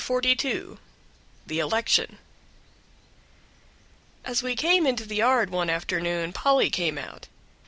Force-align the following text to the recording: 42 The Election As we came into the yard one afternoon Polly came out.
42 0.03 0.79
The 1.45 1.59
Election 1.59 2.17
As 4.25 4.41
we 4.41 4.55
came 4.55 4.87
into 4.87 5.05
the 5.05 5.17
yard 5.17 5.51
one 5.51 5.69
afternoon 5.69 6.33
Polly 6.33 6.71
came 6.71 6.97
out. 6.97 7.27